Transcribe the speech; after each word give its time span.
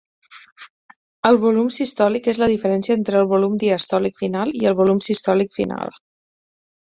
El 1.31 1.35
volum 1.43 1.67
sistòlic 1.75 2.29
és 2.33 2.39
la 2.43 2.47
diferència 2.53 2.97
entre 2.99 3.19
el 3.19 3.29
volum 3.33 3.59
diastòlic 3.65 4.17
final 4.23 4.53
i 4.61 4.65
el 4.71 4.79
volum 4.81 5.03
sistòlic 5.11 5.53
final. 5.59 5.93